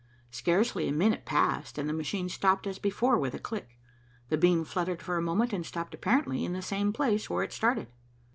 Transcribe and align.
Scarcely 0.31 0.87
a 0.89 0.91
minute 0.91 1.25
passed, 1.27 1.77
and 1.77 1.87
the 1.87 1.93
machine 1.93 2.27
stopped 2.27 2.65
as 2.65 2.79
before, 2.79 3.19
with 3.19 3.35
a 3.35 3.39
click. 3.39 3.77
The 4.29 4.37
beam 4.39 4.65
fluttered 4.65 4.99
for 5.03 5.15
a 5.15 5.21
moment, 5.21 5.53
and 5.53 5.63
stopped 5.63 5.93
apparently 5.93 6.43
in 6.43 6.53
the 6.53 6.61
same 6.63 6.91
place 6.91 7.29
where 7.29 7.43
it 7.43 7.53
started. 7.53 7.87